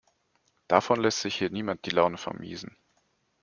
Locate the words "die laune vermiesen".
1.85-2.75